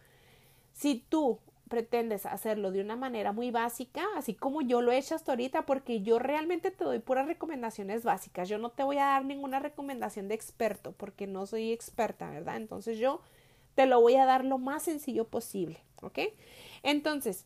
si 0.74 1.04
tú 1.10 1.40
pretendes 1.70 2.26
hacerlo 2.26 2.72
de 2.72 2.82
una 2.82 2.96
manera 2.96 3.32
muy 3.32 3.52
básica, 3.52 4.04
así 4.16 4.34
como 4.34 4.62
yo 4.62 4.82
lo 4.82 4.92
he 4.92 4.98
hecho 4.98 5.16
hasta 5.16 5.32
ahorita, 5.32 5.66
porque 5.66 6.02
yo 6.02 6.20
realmente 6.20 6.72
te 6.72 6.84
doy 6.84 7.00
puras 7.00 7.28
recomendaciones 7.28 8.04
básicas. 8.04 8.48
Yo 8.50 8.58
no 8.58 8.70
te 8.70 8.84
voy 8.84 8.98
a 8.98 9.06
dar 9.06 9.26
ninguna 9.26 9.60
recomendación 9.60 10.28
de 10.28 10.36
experto, 10.36 10.92
porque 10.94 11.28
no 11.28 11.46
soy 11.46 11.72
experta, 11.72 12.30
¿verdad? 12.30 12.58
Entonces 12.58 12.98
yo 12.98 13.22
te 13.74 13.86
lo 13.86 14.00
voy 14.00 14.16
a 14.16 14.26
dar 14.26 14.46
lo 14.46 14.58
más 14.58 14.84
sencillo 14.84 15.26
posible, 15.26 15.80
¿ok? 16.02 16.20
Entonces, 16.84 17.46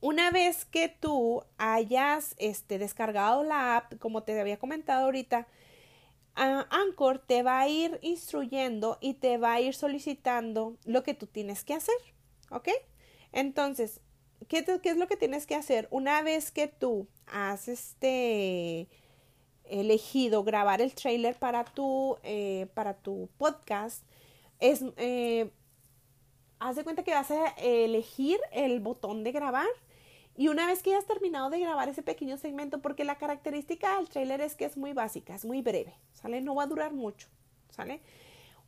una 0.00 0.30
vez 0.30 0.64
que 0.64 0.88
tú 0.88 1.44
hayas 1.58 2.34
este, 2.38 2.78
descargado 2.78 3.44
la 3.44 3.76
app, 3.76 3.98
como 3.98 4.22
te 4.22 4.38
había 4.40 4.58
comentado 4.58 5.04
ahorita, 5.04 5.46
uh, 6.36 6.64
Anchor 6.70 7.18
te 7.18 7.42
va 7.42 7.60
a 7.60 7.68
ir 7.68 7.98
instruyendo 8.02 8.98
y 9.00 9.14
te 9.14 9.38
va 9.38 9.54
a 9.54 9.60
ir 9.60 9.74
solicitando 9.74 10.76
lo 10.84 11.02
que 11.02 11.14
tú 11.14 11.26
tienes 11.26 11.64
que 11.64 11.74
hacer, 11.74 11.96
¿ok? 12.50 12.68
Entonces, 13.32 14.00
¿qué, 14.48 14.64
¿qué, 14.64 14.90
es 14.90 14.96
lo 14.96 15.06
que 15.06 15.16
tienes 15.16 15.46
que 15.46 15.54
hacer? 15.54 15.88
Una 15.90 16.22
vez 16.22 16.50
que 16.50 16.68
tú 16.68 17.08
has 17.26 17.68
este, 17.68 18.88
elegido 19.64 20.44
grabar 20.44 20.80
el 20.80 20.94
trailer 20.94 21.38
para 21.38 21.64
tu, 21.64 22.16
eh, 22.22 22.66
para 22.74 22.94
tu 22.94 23.28
podcast, 23.38 24.04
es, 24.60 24.84
eh, 24.96 25.50
haz 26.58 26.76
de 26.76 26.84
cuenta 26.84 27.02
que 27.02 27.12
vas 27.12 27.30
a 27.30 27.48
elegir 27.58 28.38
el 28.52 28.80
botón 28.80 29.24
de 29.24 29.32
grabar 29.32 29.66
y 30.36 30.48
una 30.48 30.66
vez 30.66 30.82
que 30.82 30.94
hayas 30.94 31.06
terminado 31.06 31.50
de 31.50 31.60
grabar 31.60 31.88
ese 31.88 32.02
pequeño 32.02 32.36
segmento, 32.38 32.80
porque 32.80 33.04
la 33.04 33.18
característica 33.18 33.96
del 33.96 34.08
trailer 34.08 34.40
es 34.40 34.54
que 34.54 34.64
es 34.64 34.76
muy 34.76 34.92
básica, 34.92 35.34
es 35.34 35.44
muy 35.44 35.62
breve, 35.62 35.94
¿sale? 36.12 36.40
No 36.40 36.54
va 36.54 36.64
a 36.64 36.68
durar 36.68 36.92
mucho, 36.92 37.28
¿sale? 37.70 38.00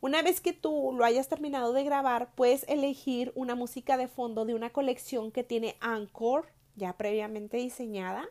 Una 0.01 0.21
vez 0.21 0.41
que 0.41 0.53
tú 0.53 0.93
lo 0.95 1.03
hayas 1.05 1.29
terminado 1.29 1.73
de 1.73 1.83
grabar, 1.83 2.35
puedes 2.35 2.63
elegir 2.67 3.31
una 3.35 3.55
música 3.55 3.97
de 3.97 4.07
fondo 4.07 4.45
de 4.45 4.53
una 4.53 4.71
colección 4.71 5.31
que 5.31 5.43
tiene 5.43 5.77
Anchor 5.79 6.47
ya 6.75 6.93
previamente 6.97 7.57
diseñada 7.57 8.27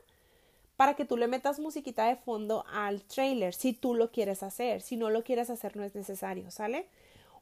para 0.76 0.94
que 0.94 1.04
tú 1.04 1.16
le 1.16 1.28
metas 1.28 1.60
musiquita 1.60 2.06
de 2.06 2.16
fondo 2.16 2.64
al 2.70 3.02
trailer, 3.02 3.54
si 3.54 3.72
tú 3.72 3.94
lo 3.94 4.10
quieres 4.10 4.42
hacer. 4.42 4.82
Si 4.82 4.96
no 4.96 5.10
lo 5.10 5.22
quieres 5.22 5.50
hacer, 5.50 5.76
no 5.76 5.84
es 5.84 5.94
necesario, 5.94 6.50
¿sale? 6.50 6.88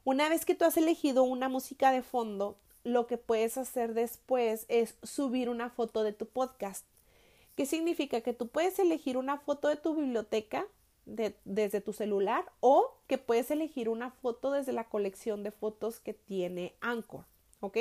Una 0.03 0.29
vez 0.29 0.45
que 0.45 0.55
tú 0.55 0.65
has 0.65 0.77
elegido 0.77 1.23
una 1.23 1.49
música 1.49 1.91
de 1.91 2.03
fondo, 2.03 2.57
lo 2.83 3.07
que 3.07 3.17
puedes 3.17 3.57
hacer 3.57 3.93
después 3.93 4.65
es 4.69 4.95
subir 5.03 5.49
una 5.49 5.69
foto 5.69 6.03
de 6.03 6.13
tu 6.13 6.27
podcast. 6.27 6.85
¿Qué 7.55 7.65
significa? 7.65 8.21
Que 8.21 8.33
tú 8.33 8.47
puedes 8.47 8.79
elegir 8.79 9.17
una 9.17 9.37
foto 9.37 9.67
de 9.67 9.75
tu 9.75 9.95
biblioteca 9.95 10.65
desde 11.05 11.81
tu 11.81 11.93
celular 11.93 12.45
o 12.61 12.97
que 13.07 13.17
puedes 13.17 13.51
elegir 13.51 13.89
una 13.89 14.11
foto 14.11 14.51
desde 14.51 14.71
la 14.71 14.85
colección 14.85 15.43
de 15.43 15.51
fotos 15.51 15.99
que 15.99 16.13
tiene 16.13 16.75
Anchor, 16.79 17.25
¿ok? 17.59 17.77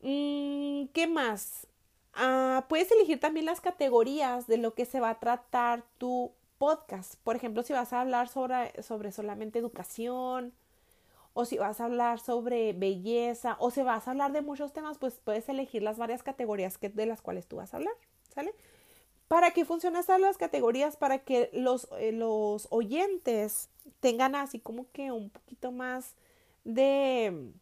Mm, 0.00 0.86
¿Qué 0.92 1.06
más? 1.06 1.66
Ah, 2.14 2.66
puedes 2.68 2.90
elegir 2.90 3.20
también 3.20 3.46
las 3.46 3.60
categorías 3.60 4.46
de 4.46 4.56
lo 4.56 4.74
que 4.74 4.86
se 4.86 5.00
va 5.00 5.10
a 5.10 5.20
tratar 5.20 5.84
tu 5.98 6.32
podcast. 6.58 7.14
Por 7.22 7.36
ejemplo, 7.36 7.62
si 7.62 7.72
vas 7.72 7.92
a 7.92 8.00
hablar 8.00 8.28
sobre, 8.28 8.82
sobre 8.82 9.12
solamente 9.12 9.58
educación, 9.58 10.52
o 11.32 11.44
si 11.44 11.58
vas 11.58 11.80
a 11.80 11.84
hablar 11.84 12.18
sobre 12.18 12.72
belleza, 12.72 13.56
o 13.60 13.70
si 13.70 13.82
vas 13.82 14.06
a 14.06 14.10
hablar 14.10 14.32
de 14.32 14.42
muchos 14.42 14.72
temas, 14.72 14.98
pues 14.98 15.20
puedes 15.22 15.48
elegir 15.48 15.82
las 15.82 15.98
varias 15.98 16.22
categorías 16.22 16.78
que, 16.78 16.88
de 16.88 17.06
las 17.06 17.22
cuales 17.22 17.46
tú 17.46 17.56
vas 17.56 17.72
a 17.72 17.78
hablar, 17.78 17.94
¿sale? 18.34 18.54
¿Para 19.28 19.52
qué 19.52 19.64
funcionan 19.64 20.00
estas 20.00 20.20
las 20.20 20.38
categorías? 20.38 20.96
Para 20.96 21.20
que 21.20 21.50
los, 21.52 21.88
eh, 21.98 22.10
los 22.10 22.66
oyentes 22.70 23.68
tengan 24.00 24.34
así 24.34 24.58
como 24.58 24.90
que 24.90 25.12
un 25.12 25.30
poquito 25.30 25.70
más 25.70 26.16
de, 26.64 27.52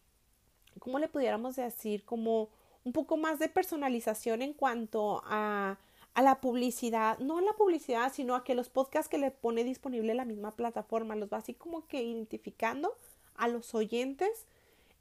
¿cómo 0.79 0.97
le 0.97 1.07
pudiéramos 1.07 1.55
decir? 1.55 2.03
Como 2.05 2.49
un 2.83 2.91
poco 2.91 3.17
más 3.17 3.37
de 3.37 3.49
personalización 3.49 4.41
en 4.41 4.53
cuanto 4.53 5.21
a, 5.25 5.77
a 6.15 6.21
la 6.23 6.41
publicidad, 6.41 7.19
no 7.19 7.37
a 7.37 7.41
la 7.41 7.53
publicidad, 7.53 8.11
sino 8.11 8.33
a 8.33 8.43
que 8.43 8.55
los 8.55 8.69
podcasts 8.69 9.07
que 9.07 9.19
le 9.19 9.29
pone 9.29 9.63
disponible 9.63 10.15
la 10.15 10.25
misma 10.25 10.51
plataforma 10.55 11.15
los 11.15 11.29
va 11.31 11.37
así 11.37 11.53
como 11.53 11.87
que 11.87 12.01
identificando 12.01 12.95
a 13.39 13.47
los 13.47 13.73
oyentes 13.73 14.45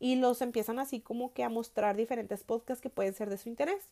y 0.00 0.16
los 0.16 0.40
empiezan 0.42 0.78
así 0.78 1.00
como 1.00 1.32
que 1.32 1.44
a 1.44 1.48
mostrar 1.48 1.96
diferentes 1.96 2.44
podcasts 2.44 2.80
que 2.82 2.90
pueden 2.90 3.14
ser 3.14 3.30
de 3.30 3.38
su 3.38 3.48
interés. 3.48 3.84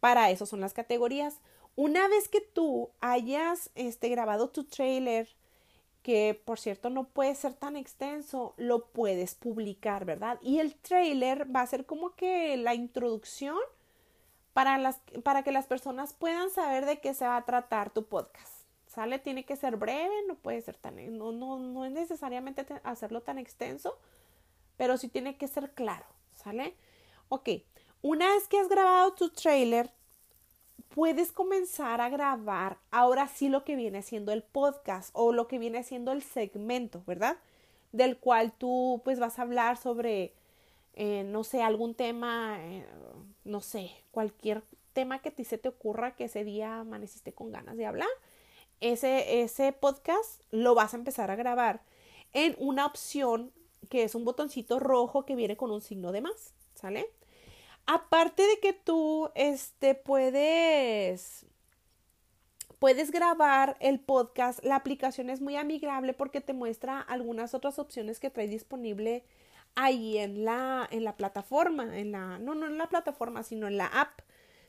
Para 0.00 0.30
eso 0.30 0.46
son 0.46 0.60
las 0.60 0.72
categorías. 0.72 1.40
Una 1.74 2.08
vez 2.08 2.28
que 2.28 2.40
tú 2.40 2.90
hayas 3.00 3.70
este, 3.74 4.08
grabado 4.08 4.48
tu 4.48 4.64
trailer, 4.64 5.28
que 6.02 6.40
por 6.44 6.58
cierto 6.58 6.88
no 6.88 7.04
puede 7.04 7.34
ser 7.34 7.54
tan 7.54 7.76
extenso, 7.76 8.54
lo 8.56 8.86
puedes 8.86 9.34
publicar, 9.34 10.04
¿verdad? 10.04 10.38
Y 10.40 10.60
el 10.60 10.74
trailer 10.76 11.54
va 11.54 11.62
a 11.62 11.66
ser 11.66 11.84
como 11.84 12.14
que 12.14 12.56
la 12.56 12.74
introducción 12.74 13.58
para, 14.52 14.78
las, 14.78 15.00
para 15.22 15.42
que 15.42 15.52
las 15.52 15.66
personas 15.66 16.14
puedan 16.14 16.48
saber 16.50 16.86
de 16.86 17.00
qué 17.00 17.12
se 17.12 17.26
va 17.26 17.36
a 17.36 17.44
tratar 17.44 17.90
tu 17.90 18.06
podcast. 18.06 18.55
¿Sale? 18.96 19.18
Tiene 19.18 19.44
que 19.44 19.56
ser 19.56 19.76
breve, 19.76 20.14
no 20.26 20.36
puede 20.36 20.62
ser 20.62 20.78
tan, 20.78 20.96
no, 21.18 21.30
no, 21.30 21.58
no 21.58 21.84
es 21.84 21.92
necesariamente 21.92 22.64
hacerlo 22.82 23.20
tan 23.20 23.36
extenso, 23.36 23.98
pero 24.78 24.96
sí 24.96 25.08
tiene 25.08 25.36
que 25.36 25.48
ser 25.48 25.72
claro, 25.72 26.06
¿sale? 26.34 26.74
Ok, 27.28 27.50
una 28.00 28.26
vez 28.32 28.48
que 28.48 28.58
has 28.58 28.70
grabado 28.70 29.12
tu 29.12 29.28
trailer, 29.28 29.90
puedes 30.88 31.30
comenzar 31.30 32.00
a 32.00 32.08
grabar 32.08 32.78
ahora 32.90 33.28
sí 33.28 33.50
lo 33.50 33.64
que 33.64 33.76
viene 33.76 34.00
siendo 34.00 34.32
el 34.32 34.42
podcast 34.42 35.10
o 35.12 35.30
lo 35.30 35.46
que 35.46 35.58
viene 35.58 35.82
siendo 35.82 36.10
el 36.12 36.22
segmento, 36.22 37.02
¿verdad? 37.06 37.36
Del 37.92 38.16
cual 38.16 38.54
tú 38.56 39.02
pues 39.04 39.20
vas 39.20 39.38
a 39.38 39.42
hablar 39.42 39.76
sobre, 39.76 40.32
eh, 40.94 41.22
no 41.22 41.44
sé, 41.44 41.62
algún 41.62 41.94
tema, 41.94 42.56
eh, 42.60 42.86
no 43.44 43.60
sé, 43.60 43.90
cualquier 44.10 44.62
tema 44.94 45.20
que 45.20 45.30
ti 45.30 45.44
se 45.44 45.58
te 45.58 45.68
ocurra 45.68 46.16
que 46.16 46.24
ese 46.24 46.44
día 46.44 46.78
amaneciste 46.78 47.34
con 47.34 47.52
ganas 47.52 47.76
de 47.76 47.84
hablar. 47.84 48.08
Ese, 48.80 49.42
ese 49.42 49.72
podcast 49.72 50.42
lo 50.50 50.74
vas 50.74 50.94
a 50.94 50.98
empezar 50.98 51.30
a 51.30 51.36
grabar 51.36 51.82
en 52.32 52.54
una 52.58 52.86
opción 52.86 53.52
que 53.88 54.04
es 54.04 54.14
un 54.14 54.24
botoncito 54.24 54.78
rojo 54.80 55.24
que 55.24 55.36
viene 55.36 55.56
con 55.56 55.70
un 55.70 55.80
signo 55.80 56.12
de 56.12 56.20
más, 56.20 56.54
¿sale? 56.74 57.10
aparte 57.86 58.42
de 58.42 58.58
que 58.60 58.72
tú 58.72 59.30
este, 59.34 59.94
puedes, 59.94 61.46
puedes 62.78 63.10
grabar 63.10 63.76
el 63.80 64.00
podcast, 64.00 64.62
la 64.64 64.76
aplicación 64.76 65.30
es 65.30 65.40
muy 65.40 65.56
amigable 65.56 66.12
porque 66.12 66.40
te 66.40 66.52
muestra 66.52 67.00
algunas 67.00 67.54
otras 67.54 67.78
opciones 67.78 68.20
que 68.20 68.30
trae 68.30 68.48
disponible 68.48 69.24
ahí 69.76 70.18
en 70.18 70.44
la, 70.44 70.88
en 70.90 71.04
la 71.04 71.16
plataforma, 71.16 71.98
en 71.98 72.12
la, 72.12 72.38
no, 72.38 72.54
no 72.54 72.66
en 72.66 72.78
la 72.78 72.88
plataforma, 72.88 73.42
sino 73.42 73.68
en 73.68 73.76
la 73.76 73.86
app. 73.86 74.20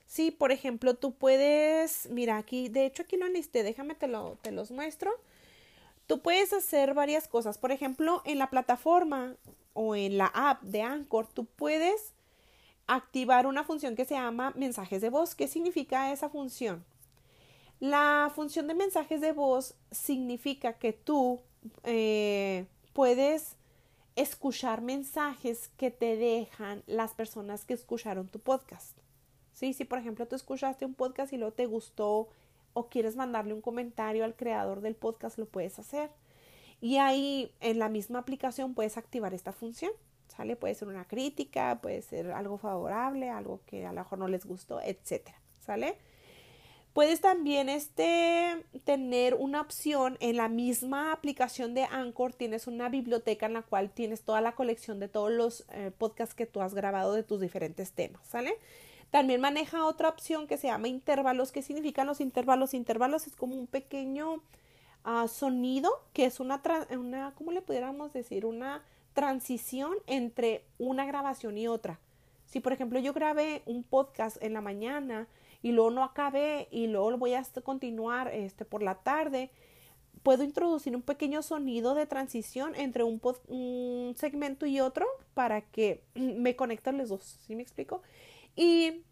Sí, 0.08 0.32
por 0.32 0.54
ejemplo, 0.54 0.96
tú 0.96 1.14
puedes, 1.14 2.10
mira 2.10 2.38
aquí, 2.38 2.70
de 2.70 2.86
hecho 2.86 3.04
aquí 3.04 3.18
lo 3.18 3.28
necesité, 3.28 3.64
déjame 3.64 3.94
te, 3.94 4.08
lo, 4.08 4.38
te 4.42 4.52
los 4.52 4.72
muestro. 4.72 5.12
Tú 6.08 6.22
puedes 6.22 6.54
hacer 6.54 6.94
varias 6.94 7.28
cosas. 7.28 7.58
Por 7.58 7.74
ejemplo, 7.74 8.22
en 8.26 8.40
la 8.40 8.50
plataforma 8.50 9.36
o 9.74 9.96
en 9.96 10.18
la 10.18 10.28
app 10.28 10.62
de 10.64 10.82
Anchor, 10.82 11.28
tú 11.28 11.46
puedes 11.46 12.14
activar 12.88 13.46
una 13.46 13.66
función 13.66 13.98
que 13.98 14.06
se 14.06 14.16
llama 14.16 14.54
mensajes 14.56 15.02
de 15.02 15.10
voz. 15.10 15.36
¿Qué 15.36 15.50
significa 15.50 16.14
esa 16.14 16.30
función? 16.30 16.86
La 17.82 18.32
función 18.34 18.68
de 18.68 18.74
mensajes 18.76 19.20
de 19.20 19.34
voz 19.34 19.76
significa 19.92 20.74
que 20.74 20.94
tú 20.94 21.42
eh, 21.84 22.66
puedes 22.94 23.58
escuchar 24.16 24.82
mensajes 24.82 25.70
que 25.76 25.92
te 25.92 26.16
dejan 26.16 26.82
las 26.88 27.14
personas 27.14 27.66
que 27.66 27.74
escucharon 27.74 28.30
tu 28.30 28.40
podcast. 28.40 28.98
¿Sí? 29.58 29.74
Si 29.74 29.86
por 29.86 29.98
ejemplo 29.98 30.28
tú 30.28 30.36
escuchaste 30.36 30.86
un 30.86 30.94
podcast 30.94 31.34
y 31.34 31.38
luego 31.38 31.52
te 31.52 31.66
gustó 31.66 32.30
o 32.74 32.90
quieres 32.90 33.16
mandarle 33.16 33.54
un 33.54 33.62
comentario 33.62 34.24
al 34.24 34.36
creador 34.36 34.82
del 34.82 34.94
podcast, 34.96 35.40
lo 35.40 35.48
puedes 35.48 35.80
hacer. 35.80 36.12
Y 36.80 36.98
ahí 36.98 37.52
en 37.60 37.80
la 37.80 37.90
misma 37.90 38.20
aplicación 38.20 38.76
puedes 38.76 38.98
activar 38.98 39.34
esta 39.34 39.52
función. 39.52 39.92
¿sale? 40.28 40.56
Puede 40.56 40.76
ser 40.76 40.90
una 40.90 41.06
crítica, 41.06 41.80
puede 41.82 42.04
ser 42.04 42.30
algo 42.34 42.60
favorable, 42.60 43.32
algo 43.32 43.62
que 43.66 43.88
a 43.88 43.94
lo 43.94 44.02
mejor 44.02 44.20
no 44.20 44.28
les 44.28 44.46
gustó, 44.46 44.80
etcétera, 44.80 45.42
¿sale? 45.66 45.98
Puedes 46.94 47.20
también 47.20 47.70
este, 47.70 48.64
tener 48.84 49.34
una 49.34 49.62
opción 49.62 50.18
en 50.20 50.38
la 50.38 50.50
misma 50.50 51.14
aplicación 51.14 51.74
de 51.74 51.86
Anchor, 51.86 52.34
tienes 52.34 52.68
una 52.68 52.90
biblioteca 52.90 53.48
en 53.48 53.54
la 53.54 53.64
cual 53.64 53.90
tienes 53.90 54.22
toda 54.22 54.42
la 54.42 54.54
colección 54.54 55.00
de 55.00 55.08
todos 55.08 55.32
los 55.32 55.66
eh, 55.72 55.92
podcasts 55.98 56.36
que 56.36 56.46
tú 56.46 56.62
has 56.62 56.76
grabado 56.76 57.14
de 57.14 57.24
tus 57.24 57.42
diferentes 57.42 57.94
temas, 57.94 58.22
¿sale? 58.28 58.54
También 59.12 59.40
maneja 59.40 59.86
otra 59.86 60.10
opción 60.10 60.48
que 60.48 60.58
se 60.58 60.68
llama 60.68 60.88
intervalos. 60.88 61.52
¿Qué 61.52 61.62
significan 61.62 62.08
los 62.08 62.20
intervalos? 62.20 62.74
Intervalos 62.74 63.28
es 63.28 63.36
como 63.36 63.56
un 63.56 63.68
pequeño 63.68 64.44
ah, 65.04 65.28
sonido 65.28 65.90
que 66.14 66.26
es 66.26 66.40
una, 66.40 66.62
una, 66.92 67.34
¿cómo 67.36 67.52
le 67.52 67.62
pudiéramos 67.62 68.12
decir? 68.14 68.46
Una 68.46 68.84
transición 69.14 69.94
entre 70.06 70.66
una 70.78 71.06
grabación 71.06 71.58
y 71.58 71.68
otra. 71.68 72.00
Si 72.46 72.60
por 72.60 72.74
ejemplo 72.74 73.00
yo 73.00 73.14
grabé 73.14 73.62
un 73.66 73.84
podcast 73.84 74.42
en 74.42 74.54
la 74.54 74.62
mañana 74.62 75.28
y 75.62 75.72
luego 75.72 75.92
no 75.92 76.04
acabé 76.04 76.68
y 76.72 76.88
luego 76.88 77.18
voy 77.18 77.34
a 77.34 77.44
continuar 77.64 78.28
este, 78.34 78.64
por 78.64 78.84
la 78.84 78.96
tarde, 78.96 79.52
puedo 80.24 80.44
introducir 80.44 80.96
un 80.96 81.02
pequeño 81.02 81.42
sonido 81.42 81.96
de 81.96 82.06
transición 82.06 82.76
entre 82.76 83.04
un, 83.04 83.22
un 83.48 84.14
segmento 84.18 84.66
y 84.66 84.80
otro 84.80 85.06
para 85.34 85.62
que 85.62 86.04
me 86.14 86.56
conecten 86.56 86.98
los 86.98 87.10
dos, 87.10 87.40
¿sí 87.46 87.56
me 87.56 87.64
explico? 87.64 88.02
Y 88.58 89.06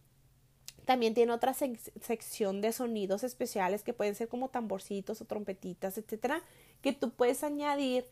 también 0.86 1.14
tiene 1.14 1.32
otra 1.32 1.54
sección 1.54 2.62
de 2.62 2.74
sonidos 2.74 3.24
especiales 3.24 3.84
que 3.84 3.94
pueden 3.94 4.16
ser 4.16 4.28
como 4.28 4.50
tamborcitos 4.50 5.22
o 5.22 5.25
trompetitas, 5.25 5.98
etcétera, 5.98 6.42
que 6.82 6.94
tú 6.94 7.12
puedes 7.12 7.44
añadir 7.44 8.06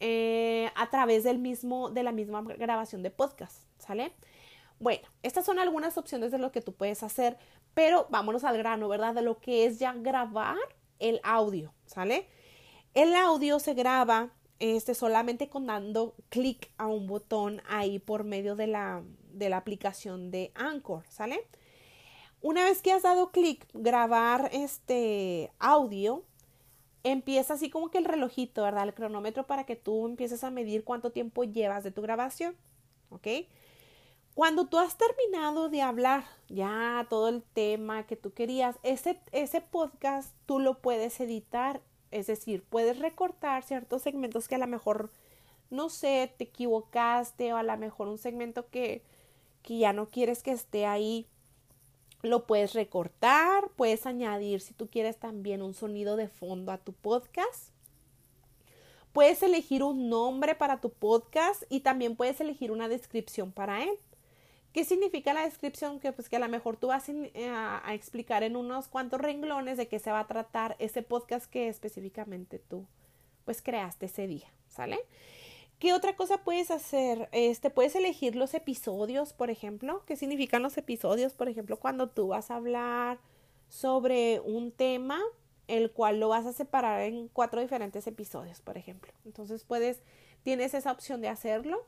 eh, 0.00 0.70
a 0.74 0.90
través 0.90 1.24
del 1.24 1.38
mismo, 1.38 1.90
de 1.90 2.02
la 2.02 2.10
misma 2.10 2.42
grabación 2.42 3.02
de 3.02 3.10
podcast, 3.10 3.58
¿sale? 3.78 4.12
Bueno, 4.80 5.06
estas 5.22 5.44
son 5.44 5.58
algunas 5.58 5.96
opciones 5.96 6.32
de 6.32 6.38
lo 6.38 6.50
que 6.50 6.60
tú 6.60 6.72
puedes 6.72 7.02
hacer, 7.02 7.36
pero 7.74 8.06
vámonos 8.10 8.42
al 8.42 8.58
grano, 8.58 8.88
¿verdad? 8.88 9.14
De 9.14 9.22
lo 9.22 9.38
que 9.38 9.66
es 9.66 9.78
ya 9.78 9.92
grabar 9.92 10.56
el 10.98 11.20
audio, 11.22 11.72
¿sale? 11.86 12.26
El 12.94 13.14
audio 13.14 13.58
se 13.58 13.74
graba 13.74 14.30
este, 14.62 14.94
solamente 14.94 15.48
con 15.48 15.66
dando 15.66 16.14
clic 16.28 16.70
a 16.78 16.86
un 16.86 17.08
botón 17.08 17.60
ahí 17.68 17.98
por 17.98 18.22
medio 18.22 18.54
de 18.54 18.68
la, 18.68 19.02
de 19.32 19.48
la 19.48 19.56
aplicación 19.56 20.30
de 20.30 20.52
Anchor, 20.54 21.04
¿sale? 21.08 21.44
Una 22.40 22.62
vez 22.62 22.80
que 22.80 22.92
has 22.92 23.02
dado 23.02 23.32
clic, 23.32 23.66
grabar 23.74 24.50
este 24.52 25.50
audio, 25.58 26.22
empieza 27.02 27.54
así 27.54 27.70
como 27.70 27.90
que 27.90 27.98
el 27.98 28.04
relojito, 28.04 28.62
¿verdad? 28.62 28.84
El 28.84 28.94
cronómetro 28.94 29.48
para 29.48 29.64
que 29.64 29.74
tú 29.74 30.06
empieces 30.06 30.44
a 30.44 30.50
medir 30.50 30.84
cuánto 30.84 31.10
tiempo 31.10 31.42
llevas 31.42 31.82
de 31.82 31.90
tu 31.90 32.00
grabación, 32.00 32.54
¿ok? 33.10 33.26
Cuando 34.34 34.66
tú 34.66 34.78
has 34.78 34.96
terminado 34.96 35.70
de 35.70 35.82
hablar 35.82 36.24
ya 36.48 37.04
todo 37.10 37.28
el 37.30 37.42
tema 37.42 38.06
que 38.06 38.14
tú 38.14 38.32
querías, 38.32 38.78
ese, 38.84 39.18
ese 39.32 39.60
podcast 39.60 40.32
tú 40.46 40.60
lo 40.60 40.78
puedes 40.78 41.18
editar, 41.20 41.80
es 42.12 42.28
decir, 42.28 42.62
puedes 42.68 42.98
recortar 42.98 43.64
ciertos 43.64 44.02
segmentos 44.02 44.48
que 44.48 44.54
a 44.54 44.58
lo 44.58 44.66
mejor, 44.66 45.10
no 45.70 45.88
sé, 45.88 46.32
te 46.36 46.44
equivocaste 46.44 47.52
o 47.52 47.56
a 47.56 47.62
lo 47.62 47.76
mejor 47.76 48.08
un 48.08 48.18
segmento 48.18 48.68
que, 48.68 49.02
que 49.62 49.78
ya 49.78 49.92
no 49.92 50.08
quieres 50.08 50.42
que 50.42 50.52
esté 50.52 50.86
ahí 50.86 51.26
lo 52.22 52.46
puedes 52.46 52.72
recortar, 52.72 53.68
puedes 53.76 54.06
añadir 54.06 54.60
si 54.60 54.74
tú 54.74 54.88
quieres 54.88 55.18
también 55.18 55.60
un 55.60 55.74
sonido 55.74 56.16
de 56.16 56.28
fondo 56.28 56.70
a 56.70 56.78
tu 56.78 56.92
podcast. 56.92 57.70
Puedes 59.12 59.42
elegir 59.42 59.82
un 59.82 60.08
nombre 60.08 60.54
para 60.54 60.80
tu 60.80 60.90
podcast 60.90 61.64
y 61.68 61.80
también 61.80 62.16
puedes 62.16 62.40
elegir 62.40 62.70
una 62.70 62.88
descripción 62.88 63.52
para 63.52 63.82
él. 63.82 63.90
¿Qué 64.72 64.84
significa 64.84 65.34
la 65.34 65.44
descripción? 65.44 66.00
Que 66.00 66.12
pues 66.12 66.28
que 66.28 66.36
a 66.36 66.38
lo 66.38 66.48
mejor 66.48 66.76
tú 66.76 66.88
vas 66.88 67.08
eh, 67.08 67.32
a, 67.50 67.94
explicar 67.94 68.42
en 68.42 68.56
unos 68.56 68.88
cuantos 68.88 69.20
renglones 69.20 69.76
de 69.76 69.86
qué 69.86 69.98
se 69.98 70.10
va 70.10 70.20
a 70.20 70.26
tratar 70.26 70.76
ese 70.78 71.02
podcast 71.02 71.46
que 71.50 71.68
específicamente 71.68 72.58
tú 72.58 72.86
pues 73.44 73.60
creaste 73.60 74.06
ese 74.06 74.26
día, 74.26 74.48
¿sale? 74.68 74.98
¿Qué 75.78 75.92
otra 75.92 76.14
cosa 76.14 76.38
puedes 76.44 76.70
hacer? 76.70 77.28
Este, 77.32 77.68
puedes 77.68 77.96
elegir 77.96 78.36
los 78.36 78.54
episodios, 78.54 79.32
por 79.32 79.50
ejemplo. 79.50 80.04
¿Qué 80.06 80.16
significan 80.16 80.62
los 80.62 80.78
episodios? 80.78 81.34
Por 81.34 81.48
ejemplo, 81.48 81.78
cuando 81.78 82.08
tú 82.08 82.28
vas 82.28 82.52
a 82.52 82.56
hablar 82.56 83.18
sobre 83.68 84.38
un 84.40 84.70
tema, 84.70 85.20
el 85.66 85.90
cual 85.90 86.20
lo 86.20 86.28
vas 86.28 86.46
a 86.46 86.52
separar 86.52 87.00
en 87.02 87.28
cuatro 87.28 87.60
diferentes 87.60 88.06
episodios, 88.06 88.60
por 88.60 88.78
ejemplo. 88.78 89.12
Entonces 89.24 89.64
puedes, 89.64 90.02
tienes 90.44 90.72
esa 90.72 90.92
opción 90.92 91.20
de 91.20 91.28
hacerlo. 91.28 91.84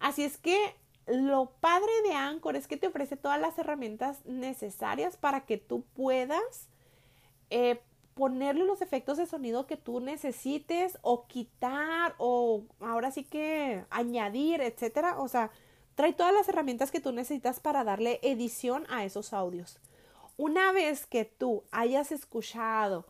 Así 0.00 0.22
es 0.22 0.36
que 0.36 0.74
lo 1.10 1.50
padre 1.60 1.90
de 2.04 2.12
Anchor 2.14 2.56
es 2.56 2.68
que 2.68 2.76
te 2.76 2.86
ofrece 2.86 3.16
todas 3.16 3.40
las 3.40 3.58
herramientas 3.58 4.24
necesarias 4.24 5.16
para 5.16 5.44
que 5.44 5.58
tú 5.58 5.82
puedas 5.94 6.68
eh, 7.50 7.80
ponerle 8.14 8.64
los 8.64 8.82
efectos 8.82 9.18
de 9.18 9.26
sonido 9.26 9.66
que 9.66 9.76
tú 9.76 10.00
necesites 10.00 10.98
o 11.02 11.26
quitar 11.26 12.14
o 12.18 12.64
ahora 12.80 13.10
sí 13.10 13.24
que 13.24 13.84
añadir, 13.90 14.60
etcétera. 14.60 15.18
O 15.18 15.28
sea, 15.28 15.50
trae 15.94 16.12
todas 16.12 16.34
las 16.34 16.48
herramientas 16.48 16.90
que 16.90 17.00
tú 17.00 17.12
necesitas 17.12 17.60
para 17.60 17.84
darle 17.84 18.20
edición 18.22 18.86
a 18.88 19.04
esos 19.04 19.32
audios. 19.32 19.78
Una 20.36 20.72
vez 20.72 21.06
que 21.06 21.24
tú 21.24 21.64
hayas 21.70 22.12
escuchado 22.12 23.06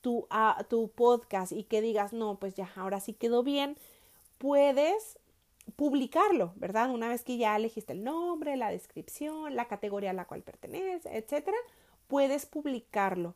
tu, 0.00 0.26
tu 0.68 0.88
podcast 0.88 1.52
y 1.52 1.64
que 1.64 1.80
digas, 1.80 2.12
no, 2.12 2.36
pues 2.36 2.54
ya, 2.54 2.70
ahora 2.76 3.00
sí 3.00 3.14
quedó 3.14 3.42
bien, 3.42 3.76
puedes 4.38 5.18
publicarlo, 5.76 6.52
¿verdad? 6.56 6.90
Una 6.90 7.08
vez 7.08 7.24
que 7.24 7.36
ya 7.36 7.56
elegiste 7.56 7.92
el 7.92 8.04
nombre, 8.04 8.56
la 8.56 8.70
descripción, 8.70 9.56
la 9.56 9.66
categoría 9.66 10.10
a 10.10 10.14
la 10.14 10.26
cual 10.26 10.42
pertenece, 10.42 11.16
etcétera, 11.16 11.56
puedes 12.06 12.46
publicarlo. 12.46 13.34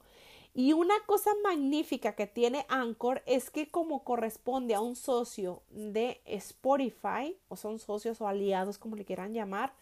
Y 0.54 0.72
una 0.72 0.94
cosa 1.06 1.30
magnífica 1.42 2.14
que 2.14 2.26
tiene 2.26 2.66
Anchor 2.68 3.22
es 3.26 3.50
que 3.50 3.70
como 3.70 4.02
corresponde 4.02 4.74
a 4.74 4.80
un 4.80 4.96
socio 4.96 5.62
de 5.70 6.20
Spotify, 6.24 7.36
o 7.48 7.56
son 7.56 7.78
socios 7.78 8.20
o 8.20 8.26
aliados 8.26 8.78
como 8.78 8.96
le 8.96 9.04
quieran 9.04 9.34
llamar, 9.34 9.72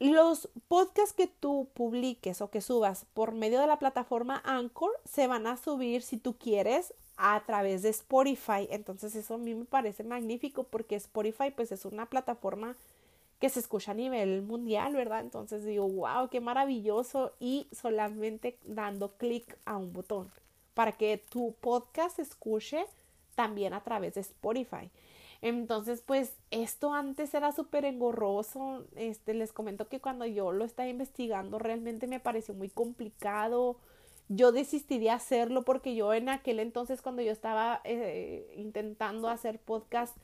los 0.00 0.50
podcasts 0.68 1.14
que 1.14 1.28
tú 1.28 1.68
publiques 1.72 2.40
o 2.40 2.50
que 2.50 2.60
subas 2.60 3.06
por 3.14 3.32
medio 3.32 3.60
de 3.60 3.66
la 3.66 3.78
plataforma 3.78 4.42
Anchor 4.44 4.90
se 5.04 5.28
van 5.28 5.46
a 5.46 5.56
subir 5.56 6.02
si 6.02 6.16
tú 6.16 6.36
quieres 6.36 6.92
a 7.16 7.42
través 7.46 7.82
de 7.82 7.90
Spotify. 7.90 8.68
Entonces 8.70 9.14
eso 9.14 9.34
a 9.34 9.38
mí 9.38 9.54
me 9.54 9.64
parece 9.64 10.04
magnífico 10.04 10.64
porque 10.64 10.96
Spotify 10.96 11.50
pues 11.54 11.72
es 11.72 11.84
una 11.84 12.06
plataforma 12.06 12.76
que 13.40 13.48
se 13.48 13.60
escucha 13.60 13.92
a 13.92 13.94
nivel 13.94 14.42
mundial, 14.42 14.94
¿verdad? 14.94 15.20
Entonces 15.20 15.64
digo, 15.64 15.88
wow, 15.88 16.28
qué 16.30 16.40
maravilloso 16.40 17.32
y 17.40 17.66
solamente 17.72 18.58
dando 18.64 19.12
clic 19.16 19.58
a 19.64 19.76
un 19.76 19.92
botón 19.92 20.30
para 20.74 20.92
que 20.92 21.22
tu 21.30 21.54
podcast 21.60 22.16
se 22.16 22.22
escuche 22.22 22.86
también 23.34 23.74
a 23.74 23.82
través 23.82 24.14
de 24.14 24.20
Spotify. 24.20 24.90
Entonces, 25.42 26.00
pues 26.00 26.32
esto 26.50 26.94
antes 26.94 27.34
era 27.34 27.52
súper 27.52 27.84
engorroso. 27.84 28.84
Este, 28.96 29.34
les 29.34 29.52
comento 29.52 29.88
que 29.88 30.00
cuando 30.00 30.24
yo 30.24 30.52
lo 30.52 30.64
estaba 30.64 30.88
investigando 30.88 31.58
realmente 31.58 32.06
me 32.06 32.20
pareció 32.20 32.54
muy 32.54 32.70
complicado 32.70 33.76
yo 34.28 34.52
desistí 34.52 34.98
de 34.98 35.10
hacerlo 35.10 35.62
porque 35.62 35.94
yo 35.94 36.14
en 36.14 36.28
aquel 36.28 36.60
entonces 36.60 37.02
cuando 37.02 37.22
yo 37.22 37.32
estaba 37.32 37.80
eh, 37.84 38.52
intentando 38.56 39.28
hacer 39.28 39.58
podcast, 39.58 40.16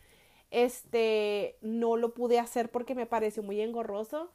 este, 0.51 1.57
no 1.61 1.97
lo 1.97 2.15
pude 2.15 2.39
hacer 2.39 2.71
porque 2.71 2.95
me 2.95 3.07
pareció 3.07 3.43
muy 3.43 3.61
engorroso. 3.61 4.31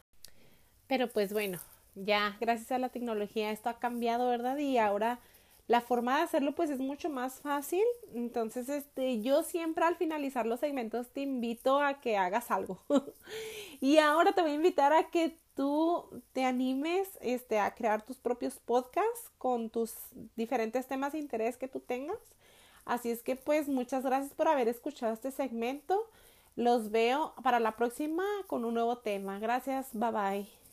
Pero 0.87 1.09
pues 1.09 1.33
bueno, 1.33 1.59
ya 1.95 2.37
gracias 2.39 2.71
a 2.71 2.79
la 2.79 2.89
tecnología 2.89 3.51
esto 3.51 3.69
ha 3.69 3.79
cambiado, 3.79 4.29
¿verdad? 4.29 4.57
Y 4.57 4.77
ahora 4.77 5.19
la 5.67 5.81
forma 5.81 6.17
de 6.17 6.23
hacerlo 6.23 6.53
pues 6.53 6.69
es 6.69 6.79
mucho 6.79 7.09
más 7.09 7.39
fácil. 7.39 7.83
Entonces, 8.13 8.69
este, 8.69 9.21
yo 9.21 9.43
siempre 9.43 9.85
al 9.85 9.95
finalizar 9.95 10.45
los 10.45 10.59
segmentos 10.59 11.09
te 11.09 11.21
invito 11.21 11.81
a 11.81 11.99
que 12.01 12.17
hagas 12.17 12.51
algo. 12.51 12.83
y 13.81 13.97
ahora 13.97 14.33
te 14.33 14.41
voy 14.41 14.51
a 14.51 14.55
invitar 14.55 14.93
a 14.93 15.09
que 15.09 15.37
tú 15.55 16.21
te 16.33 16.45
animes 16.45 17.07
este, 17.21 17.59
a 17.59 17.73
crear 17.73 18.05
tus 18.05 18.17
propios 18.17 18.59
podcasts 18.59 19.31
con 19.37 19.69
tus 19.69 19.93
diferentes 20.35 20.87
temas 20.87 21.13
de 21.13 21.19
interés 21.19 21.57
que 21.57 21.67
tú 21.67 21.79
tengas. 21.79 22.19
Así 22.85 23.09
es 23.09 23.23
que 23.23 23.35
pues 23.35 23.67
muchas 23.67 24.03
gracias 24.03 24.33
por 24.33 24.47
haber 24.47 24.67
escuchado 24.67 25.13
este 25.13 25.31
segmento. 25.31 26.09
Los 26.55 26.91
veo 26.91 27.33
para 27.43 27.59
la 27.59 27.75
próxima 27.75 28.23
con 28.47 28.63
un 28.63 28.75
nuevo 28.75 28.99
tema. 28.99 29.39
Gracias. 29.39 29.89
Bye 29.93 30.11
bye. 30.11 30.64